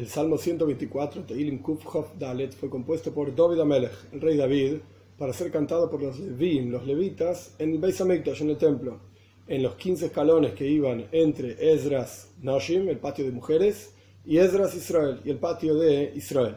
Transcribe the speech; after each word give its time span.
El 0.00 0.08
Salmo 0.08 0.38
124, 0.38 1.24
Teilim 1.24 1.58
Kufhof 1.58 2.16
Dalet, 2.18 2.54
fue 2.54 2.70
compuesto 2.70 3.12
por 3.12 3.36
David 3.36 3.60
Amelech, 3.60 3.92
el 4.12 4.22
rey 4.22 4.34
David, 4.34 4.76
para 5.18 5.34
ser 5.34 5.50
cantado 5.50 5.90
por 5.90 6.02
los 6.02 6.18
Levim, 6.18 6.70
los 6.70 6.86
levitas, 6.86 7.54
en 7.58 7.72
el 7.72 7.78
Beis 7.78 8.00
Hamikdash, 8.00 8.40
en 8.40 8.48
el 8.48 8.56
templo, 8.56 8.98
en 9.46 9.62
los 9.62 9.74
15 9.74 10.06
escalones 10.06 10.54
que 10.54 10.66
iban 10.66 11.06
entre 11.12 11.74
Esdras 11.74 12.32
Noshim, 12.40 12.88
el 12.88 12.96
patio 12.96 13.26
de 13.26 13.32
mujeres, 13.32 13.92
y 14.24 14.38
Esdras 14.38 14.74
Israel, 14.74 15.20
y 15.22 15.28
el 15.28 15.36
patio 15.36 15.74
de 15.74 16.14
Israel. 16.16 16.56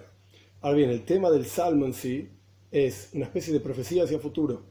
Ahora 0.62 0.78
bien, 0.78 0.90
el 0.90 1.04
tema 1.04 1.30
del 1.30 1.44
Salmo 1.46 1.86
en 1.86 1.94
sí 1.94 2.30
es 2.72 3.10
una 3.12 3.26
especie 3.26 3.52
de 3.52 3.60
profecía 3.60 4.06
hacia 4.06 4.20
futuro, 4.20 4.62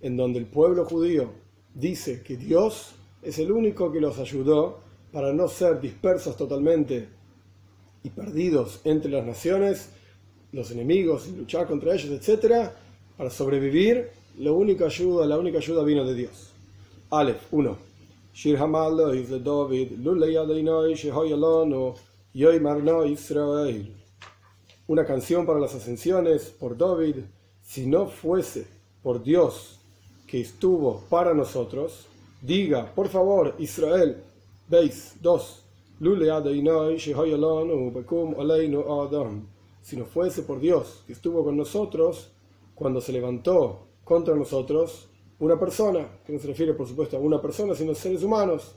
en 0.00 0.16
donde 0.16 0.38
el 0.38 0.46
pueblo 0.46 0.84
judío 0.84 1.32
dice 1.74 2.22
que 2.22 2.36
Dios 2.36 2.94
es 3.22 3.40
el 3.40 3.50
único 3.50 3.90
que 3.90 4.00
los 4.00 4.20
ayudó 4.20 4.78
para 5.10 5.32
no 5.32 5.48
ser 5.48 5.80
dispersos 5.80 6.36
totalmente 6.36 7.18
y 8.02 8.10
perdidos 8.10 8.80
entre 8.84 9.10
las 9.10 9.24
naciones, 9.24 9.90
los 10.52 10.70
enemigos, 10.70 11.28
y 11.28 11.36
luchar 11.36 11.66
contra 11.66 11.94
ellos, 11.94 12.10
etc., 12.10 12.70
para 13.16 13.30
sobrevivir, 13.30 14.08
la 14.38 14.52
única 14.52 14.86
ayuda, 14.86 15.26
la 15.26 15.38
única 15.38 15.58
ayuda 15.58 15.84
vino 15.84 16.04
de 16.04 16.14
Dios. 16.14 16.50
Aleph 17.10 17.42
1. 17.50 17.76
Shir 18.32 18.58
David, 18.58 19.90
Israel. 23.06 23.94
Una 24.86 25.04
canción 25.04 25.44
para 25.44 25.60
las 25.60 25.74
ascensiones 25.74 26.44
por 26.58 26.78
David, 26.78 27.16
si 27.62 27.86
no 27.86 28.06
fuese 28.06 28.66
por 29.02 29.22
Dios 29.22 29.78
que 30.26 30.40
estuvo 30.40 31.02
para 31.10 31.34
nosotros, 31.34 32.06
diga, 32.40 32.92
por 32.94 33.08
favor, 33.08 33.54
Israel, 33.58 34.22
veis, 34.68 35.14
2. 35.20 35.62
Si 39.82 39.96
no 39.96 40.06
fuese 40.06 40.42
por 40.42 40.58
Dios 40.58 41.04
que 41.06 41.12
estuvo 41.12 41.44
con 41.44 41.58
nosotros 41.58 42.32
cuando 42.74 43.02
se 43.02 43.12
levantó 43.12 43.86
contra 44.02 44.34
nosotros 44.34 45.10
una 45.40 45.60
persona, 45.60 46.08
que 46.24 46.32
no 46.32 46.38
se 46.38 46.46
refiere 46.46 46.72
por 46.72 46.88
supuesto 46.88 47.18
a 47.18 47.20
una 47.20 47.42
persona, 47.42 47.74
sino 47.74 47.92
a 47.92 47.94
seres 47.94 48.22
humanos, 48.22 48.74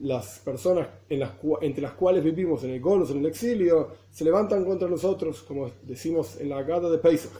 las 0.00 0.40
personas 0.40 0.88
entre 1.08 1.82
las 1.82 1.92
cuales 1.92 2.22
vivimos 2.22 2.62
en 2.64 2.70
el 2.72 2.80
Golos, 2.80 3.10
en 3.10 3.20
el 3.20 3.26
exilio, 3.26 3.88
se 4.10 4.24
levantan 4.24 4.66
contra 4.66 4.86
nosotros, 4.86 5.40
como 5.40 5.70
decimos 5.82 6.38
en 6.40 6.50
la 6.50 6.62
Gada 6.62 6.90
de 6.90 6.98
Pesach. 6.98 7.32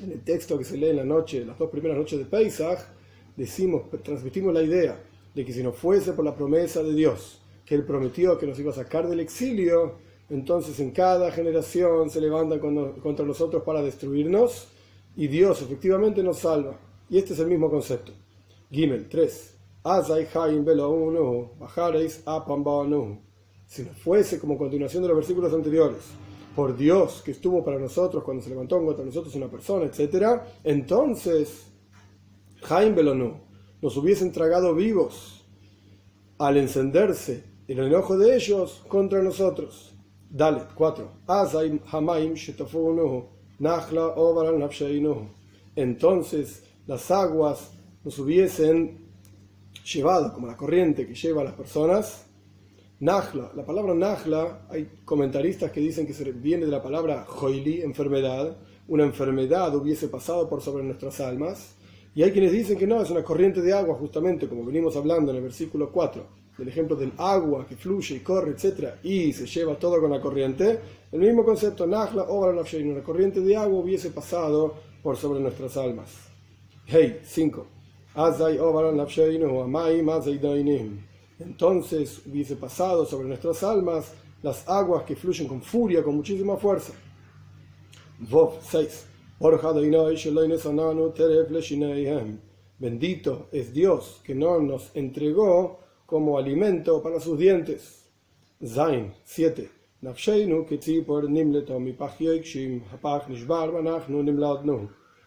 En 0.00 0.12
el 0.12 0.22
texto 0.22 0.56
que 0.56 0.64
se 0.64 0.76
lee 0.76 0.90
en 0.90 0.96
la 0.96 1.04
noche, 1.04 1.44
las 1.44 1.58
dos 1.58 1.68
primeras 1.68 1.98
noches 1.98 2.20
de 2.20 2.26
Pesach, 2.26 2.78
decimos, 3.36 3.90
transmitimos 4.04 4.54
la 4.54 4.62
idea 4.62 5.02
de 5.34 5.44
que 5.44 5.52
si 5.52 5.64
no 5.64 5.72
fuese 5.72 6.12
por 6.12 6.24
la 6.24 6.34
promesa 6.36 6.80
de 6.80 6.94
Dios, 6.94 7.40
que 7.64 7.74
él 7.74 7.84
prometió 7.84 8.38
que 8.38 8.46
nos 8.46 8.58
iba 8.58 8.70
a 8.70 8.74
sacar 8.74 9.08
del 9.08 9.20
exilio, 9.20 9.94
entonces 10.30 10.78
en 10.80 10.90
cada 10.90 11.30
generación 11.30 12.10
se 12.10 12.20
levantan 12.20 12.58
contra 13.00 13.24
nosotros 13.24 13.62
para 13.62 13.82
destruirnos 13.82 14.68
y 15.16 15.28
Dios 15.28 15.62
efectivamente 15.62 16.22
nos 16.22 16.38
salva. 16.38 16.78
Y 17.08 17.18
este 17.18 17.34
es 17.34 17.38
el 17.38 17.46
mismo 17.46 17.70
concepto. 17.70 18.12
Gimel 18.70 19.08
3. 19.08 19.50
Si 23.66 23.82
no 23.82 23.92
fuese 23.92 24.38
como 24.38 24.56
continuación 24.56 25.02
de 25.02 25.08
los 25.08 25.16
versículos 25.18 25.52
anteriores, 25.52 26.02
por 26.56 26.76
Dios 26.76 27.22
que 27.24 27.32
estuvo 27.32 27.64
para 27.64 27.78
nosotros 27.78 28.22
cuando 28.22 28.42
se 28.42 28.50
levantó 28.50 28.82
contra 28.84 29.04
nosotros 29.04 29.34
una 29.34 29.48
persona, 29.48 29.86
etc., 29.86 30.40
entonces 30.62 31.66
Jaim 32.62 32.94
Belonu 32.94 33.34
nos 33.82 33.96
hubiesen 33.96 34.32
tragado 34.32 34.74
vivos 34.74 35.44
al 36.38 36.56
encenderse 36.56 37.53
el 37.66 37.78
enojo 37.78 38.18
de 38.18 38.36
ellos 38.36 38.82
contra 38.88 39.22
nosotros. 39.22 39.94
Dale, 40.28 40.62
4. 40.74 41.10
Entonces 45.76 46.62
las 46.86 47.10
aguas 47.10 47.70
nos 48.04 48.18
hubiesen 48.18 48.98
llevado, 49.84 50.32
como 50.32 50.46
la 50.46 50.56
corriente 50.56 51.06
que 51.06 51.14
lleva 51.14 51.40
a 51.40 51.44
las 51.44 51.54
personas. 51.54 52.26
Najla, 53.00 53.52
la 53.54 53.64
palabra 53.64 53.94
Najla, 53.94 54.66
hay 54.68 55.00
comentaristas 55.04 55.70
que 55.70 55.80
dicen 55.80 56.06
que 56.06 56.32
viene 56.32 56.66
de 56.66 56.70
la 56.70 56.82
palabra 56.82 57.24
Joili, 57.26 57.80
enfermedad. 57.80 58.56
Una 58.88 59.04
enfermedad 59.04 59.74
hubiese 59.74 60.08
pasado 60.08 60.48
por 60.48 60.60
sobre 60.60 60.84
nuestras 60.84 61.20
almas. 61.20 61.76
Y 62.14 62.22
hay 62.22 62.30
quienes 62.30 62.52
dicen 62.52 62.78
que 62.78 62.86
no, 62.86 63.00
es 63.00 63.10
una 63.10 63.24
corriente 63.24 63.62
de 63.62 63.72
agua, 63.72 63.96
justamente 63.96 64.48
como 64.48 64.64
venimos 64.64 64.96
hablando 64.96 65.30
en 65.30 65.38
el 65.38 65.42
versículo 65.42 65.90
4 65.90 66.43
del 66.56 66.68
ejemplo 66.68 66.96
del 66.96 67.12
agua 67.18 67.66
que 67.66 67.76
fluye 67.76 68.16
y 68.16 68.20
corre, 68.20 68.52
etc., 68.52 68.94
y 69.02 69.32
se 69.32 69.46
lleva 69.46 69.78
todo 69.78 70.00
con 70.00 70.10
la 70.10 70.20
corriente, 70.20 70.80
el 71.10 71.20
mismo 71.20 71.44
concepto, 71.44 71.86
Nahla, 71.86 72.24
Obra 72.24 72.50
una 72.50 73.02
corriente 73.02 73.40
de 73.40 73.56
agua 73.56 73.80
hubiese 73.80 74.10
pasado 74.10 74.74
por 75.02 75.16
sobre 75.16 75.40
nuestras 75.40 75.76
almas. 75.76 76.10
Hey, 76.86 77.20
5. 77.24 77.66
Entonces 81.40 82.22
hubiese 82.26 82.56
pasado 82.56 83.04
sobre 83.04 83.28
nuestras 83.28 83.62
almas 83.62 84.12
las 84.42 84.68
aguas 84.68 85.04
que 85.04 85.16
fluyen 85.16 85.48
con 85.48 85.62
furia, 85.62 86.02
con 86.02 86.16
muchísima 86.16 86.56
fuerza. 86.56 86.92
Vov 88.18 88.60
6. 88.62 89.06
Bendito 92.78 93.48
es 93.52 93.72
Dios 93.72 94.20
que 94.24 94.34
no 94.34 94.60
nos 94.60 94.90
entregó 94.94 95.83
como 96.06 96.38
alimento 96.38 97.02
para 97.02 97.20
sus 97.20 97.38
dientes. 97.38 98.10
Zain 98.64 99.14
7. 99.24 99.70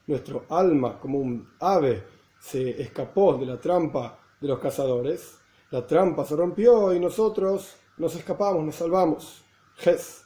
Nuestro 0.05 0.45
alma, 0.49 0.99
como 0.99 1.19
un 1.19 1.49
ave, 1.59 2.03
se 2.39 2.81
escapó 2.81 3.37
de 3.37 3.45
la 3.45 3.59
trampa 3.59 4.19
de 4.39 4.47
los 4.47 4.59
cazadores. 4.59 5.39
La 5.71 5.85
trampa 5.85 6.23
se 6.25 6.35
rompió 6.35 6.93
y 6.93 6.99
nosotros 6.99 7.75
nos 7.97 8.15
escapamos, 8.15 8.63
nos 8.63 8.75
salvamos. 8.75 9.41
Ges 9.77 10.23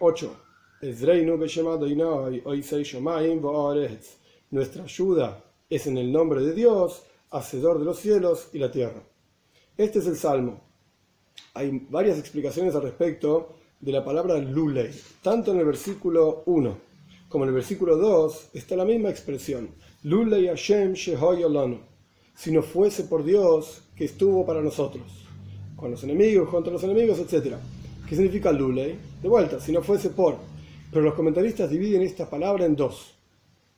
8. 0.00 0.36
Nuestra 4.50 4.82
ayuda 4.82 5.44
es 5.70 5.86
en 5.86 5.96
el 5.96 6.12
nombre 6.12 6.42
de 6.42 6.52
Dios, 6.52 7.04
hacedor 7.30 7.78
de 7.78 7.84
los 7.84 7.98
cielos 8.00 8.48
y 8.52 8.58
la 8.58 8.70
tierra. 8.70 9.00
Este 9.76 10.00
es 10.00 10.06
el 10.06 10.16
Salmo. 10.16 10.60
Hay 11.54 11.86
varias 11.88 12.18
explicaciones 12.18 12.74
al 12.74 12.82
respecto 12.82 13.54
de 13.80 13.92
la 13.92 14.04
palabra 14.04 14.38
lulei. 14.38 14.90
Tanto 15.22 15.52
en 15.52 15.60
el 15.60 15.64
versículo 15.64 16.42
1 16.46 16.92
como 17.32 17.44
en 17.44 17.48
el 17.48 17.54
versículo 17.54 17.96
2 17.96 18.50
está 18.52 18.76
la 18.76 18.84
misma 18.84 19.08
expresión. 19.08 19.70
Lulei 20.02 20.48
Hashem 20.48 20.92
Shehoyolanu. 20.92 21.78
Si 22.34 22.52
no 22.52 22.62
fuese 22.62 23.04
por 23.04 23.24
Dios 23.24 23.84
que 23.96 24.04
estuvo 24.04 24.44
para 24.44 24.60
nosotros. 24.60 25.04
Con 25.74 25.92
los 25.92 26.04
enemigos, 26.04 26.50
contra 26.50 26.70
los 26.70 26.84
enemigos, 26.84 27.18
etc. 27.18 27.54
¿Qué 28.06 28.14
significa 28.14 28.52
lulei? 28.52 28.98
De 29.22 29.28
vuelta, 29.30 29.58
si 29.58 29.72
no 29.72 29.82
fuese 29.82 30.10
por. 30.10 30.36
Pero 30.90 31.02
los 31.02 31.14
comentaristas 31.14 31.70
dividen 31.70 32.02
esta 32.02 32.28
palabra 32.28 32.66
en 32.66 32.76
dos. 32.76 33.14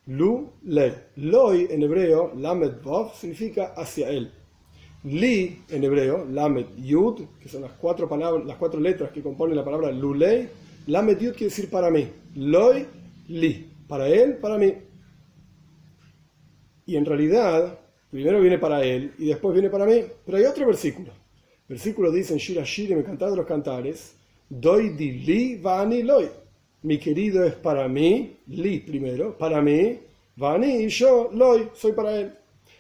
Lu, 0.06 0.50
le. 0.64 1.10
Loi 1.14 1.68
en 1.70 1.84
hebreo, 1.84 2.32
lamed 2.36 2.72
significa 3.14 3.74
hacia 3.76 4.10
él. 4.10 4.32
Li 5.04 5.62
en 5.68 5.84
hebreo, 5.84 6.26
Lamed 6.30 6.66
Yud, 6.78 7.26
que 7.40 7.48
son 7.48 7.62
las 7.62 7.72
cuatro, 7.72 8.08
palabras, 8.08 8.44
las 8.46 8.56
cuatro 8.56 8.80
letras 8.80 9.10
que 9.10 9.22
componen 9.22 9.56
la 9.56 9.64
palabra 9.64 9.90
Lulei. 9.92 10.48
Lamed 10.86 11.18
Yud 11.18 11.32
quiere 11.32 11.46
decir 11.46 11.68
para 11.68 11.90
mí. 11.90 12.08
Loi, 12.36 12.86
Li. 13.28 13.70
Para 13.86 14.08
él, 14.08 14.36
para 14.38 14.56
mí. 14.56 14.72
Y 16.86 16.96
en 16.96 17.04
realidad, 17.04 17.78
primero 18.10 18.40
viene 18.40 18.58
para 18.58 18.82
él 18.82 19.12
y 19.18 19.26
después 19.26 19.52
viene 19.52 19.68
para 19.68 19.84
mí. 19.84 20.02
Pero 20.24 20.38
hay 20.38 20.44
otro 20.44 20.66
versículo. 20.66 21.12
versículo 21.68 22.10
dice 22.10 22.32
en 22.32 22.38
Shira 22.38 22.62
Shire, 22.64 22.96
me 22.96 23.04
cantar 23.04 23.30
de 23.30 23.36
los 23.36 23.46
cantares, 23.46 24.16
Doi 24.48 24.90
di 24.90 25.10
li 25.12 25.56
vani 25.56 26.02
loi. 26.02 26.28
Mi 26.82 26.98
querido 26.98 27.44
es 27.44 27.54
para 27.54 27.88
mí, 27.88 28.36
li 28.48 28.80
primero, 28.80 29.36
para 29.36 29.60
mí, 29.62 29.98
vani 30.36 30.84
y 30.84 30.88
yo, 30.88 31.30
loi, 31.32 31.68
soy 31.74 31.92
para 31.92 32.16
él. 32.16 32.32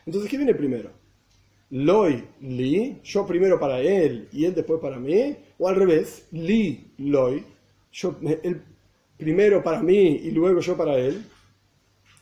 Entonces, 0.06 0.30
¿qué 0.30 0.36
viene 0.36 0.54
primero? 0.54 1.03
Loi, 1.74 2.22
li, 2.40 3.00
yo 3.02 3.26
primero 3.26 3.58
para 3.58 3.80
él 3.80 4.28
y 4.30 4.44
él 4.44 4.54
después 4.54 4.78
para 4.80 4.96
mí, 4.96 5.36
o 5.58 5.66
al 5.66 5.74
revés, 5.74 6.28
li, 6.30 6.92
loi, 6.98 7.44
yo 7.92 8.16
él 8.44 8.62
primero 9.16 9.60
para 9.60 9.82
mí 9.82 10.20
y 10.22 10.30
luego 10.30 10.60
yo 10.60 10.76
para 10.76 10.96
él. 10.96 11.24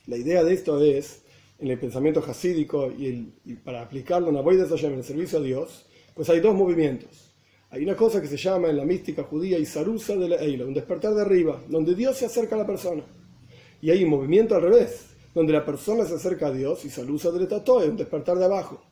La 0.06 0.16
idea 0.16 0.42
de 0.42 0.54
esto 0.54 0.82
es, 0.82 1.24
en 1.58 1.68
el 1.68 1.78
pensamiento 1.78 2.24
hasídico 2.26 2.90
y, 2.90 3.30
para 3.62 3.82
aplicarlo 3.82 4.30
en 4.30 4.36
la 4.36 4.40
voy 4.40 4.56
de 4.56 4.64
en 4.64 4.94
el 4.94 5.04
servicio 5.04 5.38
a 5.38 5.42
Dios, 5.42 5.84
pues 6.14 6.30
hay 6.30 6.40
dos 6.40 6.54
movimientos. 6.54 7.34
Hay 7.68 7.84
una 7.84 7.94
cosa 7.94 8.22
que 8.22 8.28
se 8.28 8.38
llama 8.38 8.70
en 8.70 8.78
la 8.78 8.86
mística 8.86 9.22
judía 9.22 9.58
Isarusa 9.58 10.16
de 10.16 10.30
la 10.30 10.36
Eila, 10.36 10.64
un 10.64 10.72
despertar 10.72 11.12
de 11.12 11.20
arriba, 11.20 11.62
donde 11.68 11.94
Dios 11.94 12.16
se 12.16 12.24
acerca 12.24 12.54
a 12.54 12.58
la 12.58 12.66
persona. 12.66 13.04
Y 13.82 13.90
hay 13.90 14.02
un 14.02 14.08
movimiento 14.08 14.54
al 14.54 14.62
revés, 14.62 15.08
donde 15.34 15.52
la 15.52 15.62
persona 15.62 16.06
se 16.06 16.14
acerca 16.14 16.46
a 16.46 16.52
Dios, 16.52 16.86
y 16.86 16.88
Sarusa 16.88 17.30
del 17.30 17.48
Tatoe, 17.48 17.90
un 17.90 17.98
despertar 17.98 18.38
de 18.38 18.46
abajo. 18.46 18.91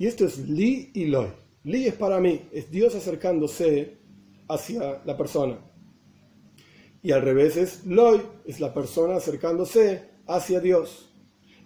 Y 0.00 0.06
esto 0.06 0.24
es 0.24 0.38
li 0.48 0.90
y 0.94 1.04
loy. 1.04 1.28
Li 1.64 1.86
es 1.86 1.92
para 1.92 2.20
mí, 2.20 2.48
es 2.52 2.70
Dios 2.70 2.94
acercándose 2.94 3.98
hacia 4.48 5.02
la 5.04 5.14
persona. 5.14 5.58
Y 7.02 7.12
al 7.12 7.20
revés 7.20 7.58
es 7.58 7.84
loy, 7.84 8.22
es 8.46 8.60
la 8.60 8.72
persona 8.72 9.16
acercándose 9.16 10.00
hacia 10.26 10.58
Dios. 10.58 11.12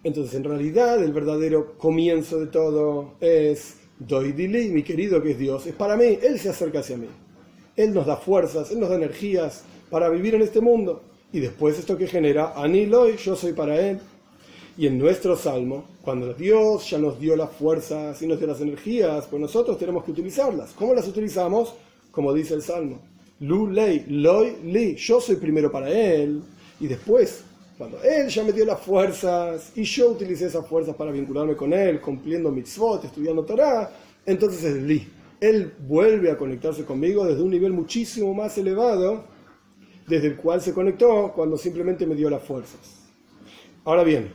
Entonces, 0.03 0.35
en 0.35 0.43
realidad, 0.43 1.01
el 1.01 1.13
verdadero 1.13 1.77
comienzo 1.77 2.37
de 2.41 2.47
todo 2.47 3.15
es 3.21 3.77
Doidili, 3.99 4.67
mi 4.67 4.83
querido 4.83 5.23
que 5.23 5.31
es 5.31 5.39
Dios, 5.39 5.65
es 5.65 5.73
para 5.73 5.95
mí, 5.95 6.19
Él 6.21 6.37
se 6.37 6.49
acerca 6.49 6.79
hacia 6.79 6.97
mí. 6.97 7.07
Él 7.77 7.93
nos 7.93 8.05
da 8.05 8.17
fuerzas, 8.17 8.69
Él 8.69 8.81
nos 8.81 8.89
da 8.89 8.97
energías 8.97 9.63
para 9.89 10.09
vivir 10.09 10.35
en 10.35 10.41
este 10.41 10.59
mundo. 10.59 11.03
Y 11.31 11.39
después 11.39 11.79
esto 11.79 11.97
que 11.97 12.05
genera, 12.05 12.51
Aniloy, 12.61 13.15
yo 13.15 13.37
soy 13.37 13.53
para 13.53 13.79
Él. 13.79 14.01
Y 14.77 14.87
en 14.87 14.97
nuestro 14.97 15.37
salmo, 15.37 15.85
cuando 16.01 16.33
Dios 16.33 16.89
ya 16.89 16.97
nos 16.97 17.19
dio 17.19 17.35
las 17.35 17.51
fuerzas 17.51 18.21
y 18.21 18.27
nos 18.27 18.37
dio 18.37 18.47
las 18.47 18.61
energías, 18.61 19.25
pues 19.27 19.41
nosotros 19.41 19.77
tenemos 19.77 20.03
que 20.03 20.11
utilizarlas. 20.11 20.73
¿Cómo 20.73 20.93
las 20.93 21.07
utilizamos? 21.07 21.73
Como 22.11 22.33
dice 22.33 22.53
el 22.55 22.61
salmo. 22.61 22.99
Lu 23.39 23.69
lei, 23.69 24.05
loy 24.07 24.57
li, 24.63 24.95
yo 24.95 25.21
soy 25.21 25.37
primero 25.37 25.71
para 25.71 25.89
Él. 25.89 26.41
Y 26.79 26.87
después 26.87 27.43
cuando 27.77 28.01
Él 28.01 28.29
ya 28.29 28.43
me 28.43 28.53
dio 28.53 28.65
las 28.65 28.79
fuerzas 28.79 29.73
y 29.75 29.83
yo 29.83 30.11
utilicé 30.11 30.45
esas 30.45 30.65
fuerzas 30.65 30.95
para 30.95 31.11
vincularme 31.11 31.55
con 31.55 31.73
Él, 31.73 31.99
cumpliendo 31.99 32.49
mitzvot, 32.49 33.03
estudiando 33.03 33.43
Torah, 33.43 33.91
entonces 34.25 34.63
es 34.63 34.81
Li. 34.81 35.05
Él 35.41 35.73
vuelve 35.85 36.31
a 36.31 36.37
conectarse 36.37 36.85
conmigo 36.85 37.25
desde 37.25 37.43
un 37.43 37.51
nivel 37.51 37.73
muchísimo 37.73 38.33
más 38.33 38.57
elevado, 38.57 39.25
desde 40.07 40.27
el 40.27 40.35
cual 40.37 40.61
se 40.61 40.73
conectó 40.73 41.33
cuando 41.35 41.57
simplemente 41.57 42.05
me 42.05 42.15
dio 42.15 42.29
las 42.29 42.43
fuerzas. 42.43 42.79
Ahora 43.83 44.03
bien, 44.03 44.31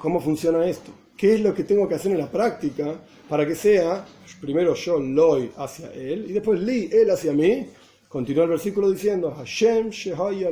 ¿cómo 0.00 0.20
funciona 0.20 0.66
esto? 0.66 0.90
¿Qué 1.16 1.34
es 1.34 1.40
lo 1.40 1.54
que 1.54 1.64
tengo 1.64 1.86
que 1.86 1.94
hacer 1.94 2.12
en 2.12 2.18
la 2.18 2.30
práctica 2.30 2.98
para 3.28 3.46
que 3.46 3.54
sea, 3.54 4.06
primero 4.40 4.74
yo 4.74 4.98
loy 4.98 5.52
hacia 5.56 5.92
Él 5.92 6.26
y 6.28 6.32
después 6.32 6.58
Li, 6.60 6.88
Él 6.90 7.10
hacia 7.10 7.32
mí? 7.32 7.66
Continúa 8.08 8.44
el 8.44 8.50
versículo 8.50 8.90
diciendo, 8.90 9.30
Hashem 9.30 9.90
Shehaya 9.90 10.50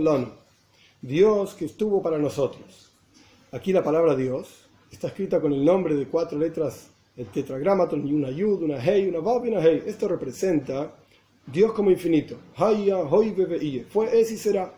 Dios 1.01 1.55
que 1.55 1.65
estuvo 1.65 2.03
para 2.03 2.19
nosotros. 2.19 2.93
Aquí 3.51 3.73
la 3.73 3.83
palabra 3.83 4.15
Dios 4.15 4.69
está 4.93 5.09
escrita 5.09 5.41
con 5.41 5.53
el 5.53 5.65
nombre 5.65 5.95
de 5.95 6.07
cuatro 6.07 6.39
letras, 6.39 6.91
el 7.17 7.27
tetragramaton, 7.27 8.07
y 8.07 8.13
una 8.13 8.31
yud, 8.31 8.63
una 8.63 8.79
hey, 8.81 9.09
una 9.09 9.21
vav 9.21 9.47
y 9.47 9.49
una 9.49 9.63
hey. 9.63 9.83
Esto 9.87 10.07
representa 10.07 10.95
Dios 11.47 11.73
como 11.73 11.91
infinito. 11.91 12.37
Haya, 12.57 12.99
hoy, 12.99 13.31
bebe, 13.31 13.87
Fue, 13.89 14.21
es 14.21 14.31
y 14.31 14.37
será. 14.37 14.75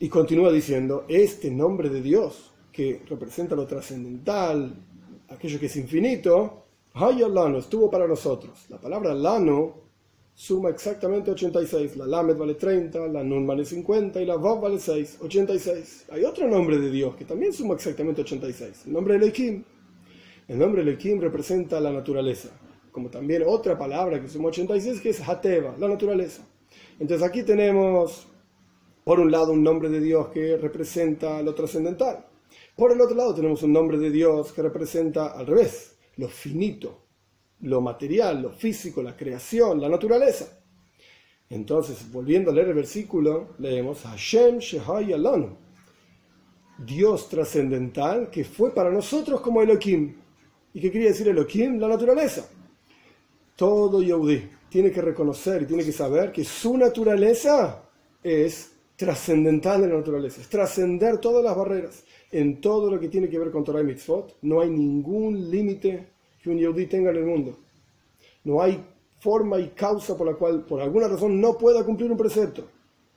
Y 0.00 0.08
continúa 0.08 0.50
diciendo, 0.50 1.04
este 1.08 1.50
nombre 1.50 1.88
de 1.88 2.02
Dios, 2.02 2.51
que 2.72 3.02
representa 3.08 3.54
lo 3.54 3.66
trascendental, 3.66 4.74
aquello 5.28 5.60
que 5.60 5.66
es 5.66 5.76
infinito, 5.76 6.64
Haya 6.94 7.28
Lano, 7.28 7.58
estuvo 7.58 7.90
para 7.90 8.06
nosotros. 8.06 8.66
La 8.68 8.78
palabra 8.78 9.14
Lano 9.14 9.82
suma 10.34 10.70
exactamente 10.70 11.30
86. 11.30 11.96
La 11.96 12.06
Lamed 12.06 12.36
vale 12.36 12.54
30, 12.54 13.08
la 13.08 13.22
Nun 13.22 13.46
vale 13.46 13.64
50 13.64 14.20
y 14.20 14.26
la 14.26 14.36
Vav 14.36 14.60
vale 14.60 14.78
6, 14.78 15.18
86. 15.22 16.06
Hay 16.10 16.24
otro 16.24 16.48
nombre 16.48 16.78
de 16.78 16.90
Dios 16.90 17.14
que 17.16 17.24
también 17.24 17.52
suma 17.52 17.74
exactamente 17.74 18.22
86, 18.22 18.86
el 18.86 18.92
nombre 18.92 19.16
Elohim. 19.16 19.64
El 20.48 20.58
nombre 20.58 20.82
Elohim 20.82 21.20
representa 21.20 21.80
la 21.80 21.92
naturaleza, 21.92 22.48
como 22.90 23.08
también 23.08 23.44
otra 23.46 23.78
palabra 23.78 24.20
que 24.20 24.28
suma 24.28 24.48
86 24.48 25.00
que 25.00 25.10
es 25.10 25.26
Hateva, 25.26 25.74
la 25.78 25.88
naturaleza. 25.88 26.42
Entonces 26.98 27.26
aquí 27.26 27.42
tenemos, 27.42 28.26
por 29.04 29.20
un 29.20 29.30
lado, 29.30 29.52
un 29.52 29.62
nombre 29.62 29.88
de 29.88 30.00
Dios 30.00 30.28
que 30.28 30.56
representa 30.56 31.40
lo 31.42 31.54
trascendental. 31.54 32.26
Por 32.76 32.92
el 32.92 33.00
otro 33.00 33.16
lado 33.16 33.34
tenemos 33.34 33.62
un 33.62 33.72
nombre 33.72 33.98
de 33.98 34.10
Dios 34.10 34.52
que 34.52 34.62
representa 34.62 35.32
al 35.32 35.46
revés, 35.46 35.96
lo 36.16 36.28
finito, 36.28 37.02
lo 37.60 37.80
material, 37.80 38.42
lo 38.42 38.50
físico, 38.50 39.02
la 39.02 39.16
creación, 39.16 39.80
la 39.80 39.88
naturaleza. 39.88 40.58
Entonces, 41.50 42.10
volviendo 42.10 42.50
a 42.50 42.54
leer 42.54 42.68
el 42.68 42.74
versículo, 42.74 43.54
leemos 43.58 44.00
Hashem 44.02 44.58
Shehai 44.58 45.12
Alanu, 45.12 45.56
Dios 46.78 47.28
trascendental 47.28 48.30
que 48.30 48.44
fue 48.44 48.74
para 48.74 48.90
nosotros 48.90 49.40
como 49.42 49.60
Elohim. 49.60 50.16
¿Y 50.72 50.80
qué 50.80 50.90
quería 50.90 51.08
decir 51.08 51.28
Elohim? 51.28 51.78
La 51.78 51.88
naturaleza. 51.88 52.48
Todo 53.54 54.02
Yehudi 54.02 54.48
tiene 54.70 54.90
que 54.90 55.02
reconocer 55.02 55.62
y 55.62 55.66
tiene 55.66 55.84
que 55.84 55.92
saber 55.92 56.32
que 56.32 56.44
su 56.44 56.76
naturaleza 56.78 57.82
es 58.22 58.71
trascendental 59.02 59.82
de 59.82 59.88
la 59.88 59.96
naturaleza, 59.96 60.40
es 60.40 60.48
trascender 60.48 61.18
todas 61.18 61.42
las 61.42 61.56
barreras. 61.56 62.04
En 62.30 62.60
todo 62.60 62.88
lo 62.88 63.00
que 63.00 63.08
tiene 63.08 63.28
que 63.28 63.36
ver 63.36 63.50
con 63.50 63.64
Torah 63.64 63.80
y 63.80 63.84
Mitzvot, 63.84 64.36
no 64.42 64.60
hay 64.60 64.70
ningún 64.70 65.50
límite 65.50 66.06
que 66.40 66.50
un 66.50 66.56
Yehudi 66.56 66.86
tenga 66.86 67.10
en 67.10 67.16
el 67.16 67.24
mundo. 67.24 67.58
No 68.44 68.62
hay 68.62 68.80
forma 69.18 69.58
y 69.58 69.70
causa 69.70 70.16
por 70.16 70.28
la 70.28 70.34
cual, 70.34 70.64
por 70.64 70.80
alguna 70.80 71.08
razón, 71.08 71.40
no 71.40 71.58
pueda 71.58 71.84
cumplir 71.84 72.12
un 72.12 72.16
precepto. 72.16 72.64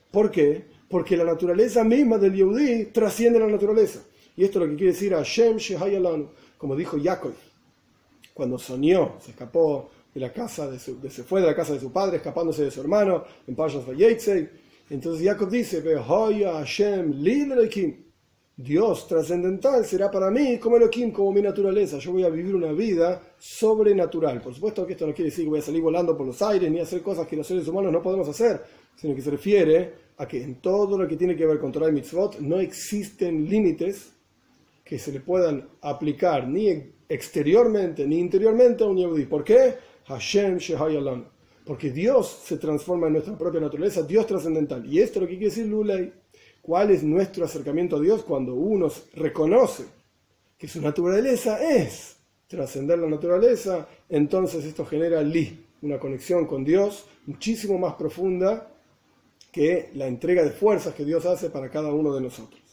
¿Por 0.10 0.32
qué? 0.32 0.66
Porque 0.90 1.16
la 1.16 1.24
naturaleza 1.24 1.84
misma 1.84 2.18
del 2.18 2.34
Yehudi 2.34 2.86
trasciende 2.86 3.38
la 3.38 3.48
naturaleza. 3.48 4.00
Y 4.36 4.44
esto 4.44 4.58
es 4.58 4.66
lo 4.66 4.72
que 4.72 4.78
quiere 4.78 4.94
decir 4.94 5.14
Hashem 5.14 5.58
Shehayalanu, 5.58 6.30
como 6.58 6.76
dijo 6.76 6.98
Jacob, 7.02 7.34
cuando 8.34 8.58
soñó, 8.58 9.18
se 9.22 9.32
escapó 9.32 9.92
de 10.16 10.20
la 10.20 10.34
casa 10.34 10.70
de 10.70 10.80
su, 10.80 10.98
se 11.10 11.24
fue 11.24 11.42
de 11.42 11.48
la 11.48 11.56
casa 11.56 11.74
de 11.74 11.80
su 11.80 11.92
padre, 11.92 12.18
escapándose 12.18 12.64
de 12.64 12.72
su 12.72 12.82
hermano, 12.82 13.24
en 13.46 13.56
Pashas 13.56 13.86
Vayetzei. 13.86 14.65
Entonces 14.90 15.26
Jacob 15.26 15.50
dice, 15.50 15.82
Hashem 15.82 17.14
Dios 18.58 19.08
trascendental 19.08 19.84
será 19.84 20.10
para 20.10 20.32
mí 20.32 20.58
como 20.60 20.78
Elohim, 20.78 21.12
como 21.12 21.32
mi 21.34 21.42
naturaleza. 21.42 21.98
Yo 21.98 22.14
voy 22.14 22.24
a 22.24 22.30
vivir 22.30 22.56
una 22.56 22.72
vida 22.72 23.22
sobrenatural. 23.38 24.42
Por 24.42 24.54
supuesto 24.54 24.86
que 24.86 24.94
esto 24.94 25.06
no 25.06 25.14
quiere 25.14 25.30
decir 25.30 25.44
que 25.44 25.50
voy 25.50 25.60
a 25.60 25.64
salir 25.64 25.82
volando 25.82 26.16
por 26.16 26.26
los 26.26 26.42
aires 26.42 26.72
ni 26.72 26.80
hacer 26.80 27.02
cosas 27.02 27.28
que 27.28 27.36
los 27.36 27.46
seres 27.46 27.68
humanos 27.68 27.92
no 27.92 28.02
podemos 28.02 28.30
hacer, 28.30 28.64
sino 28.96 29.14
que 29.14 29.22
se 29.22 29.32
refiere 29.32 29.94
a 30.18 30.26
que 30.26 30.42
en 30.42 30.62
todo 30.62 30.98
lo 30.98 31.06
que 31.06 31.18
tiene 31.18 31.36
que 31.36 31.46
ver 31.46 31.60
con 31.60 31.74
Torah 31.74 31.90
y 31.90 31.92
Mitzvot 31.92 32.40
no 32.40 32.60
existen 32.62 33.50
límites 33.50 34.14
que 34.86 34.98
se 34.98 35.12
le 35.12 35.20
puedan 35.20 35.68
aplicar 35.82 36.48
ni 36.48 36.94
exteriormente 37.10 38.08
ni 38.08 38.20
interiormente 38.20 38.86
a 38.86 38.88
un 38.88 38.96
Yehudi. 38.96 39.26
¿Por 39.26 39.44
qué? 39.44 39.76
Hashem 40.06 40.60
Shehayalan. 40.60 41.35
Porque 41.66 41.92
Dios 41.92 42.42
se 42.46 42.58
transforma 42.58 43.08
en 43.08 43.14
nuestra 43.14 43.38
propia 43.38 43.60
naturaleza, 43.60 44.04
Dios 44.04 44.28
trascendental. 44.28 44.86
Y 44.86 45.00
esto 45.00 45.20
es 45.20 45.24
lo 45.24 45.28
que 45.28 45.38
quiere 45.38 45.50
decir 45.50 45.66
Luley 45.66 46.14
cuál 46.62 46.92
es 46.92 47.04
nuestro 47.04 47.46
acercamiento 47.46 47.98
a 47.98 48.00
Dios 48.00 48.24
cuando 48.24 48.56
uno 48.56 48.92
reconoce 49.14 49.86
que 50.58 50.68
su 50.68 50.82
naturaleza 50.82 51.62
es 51.62 52.16
trascender 52.48 53.00
la 53.00 53.08
naturaleza, 53.08 53.88
entonces 54.10 54.66
esto 54.66 54.86
genera 54.86 55.22
li, 55.22 55.66
una 55.82 56.00
conexión 56.00 56.46
con 56.46 56.64
Dios 56.64 57.06
muchísimo 57.26 57.78
más 57.78 57.96
profunda 57.96 58.72
que 59.52 59.90
la 59.94 60.08
entrega 60.08 60.44
de 60.44 60.52
fuerzas 60.52 60.94
que 60.94 61.06
Dios 61.06 61.26
hace 61.26 61.50
para 61.50 61.70
cada 61.70 61.94
uno 61.94 62.14
de 62.14 62.22
nosotros. 62.22 62.65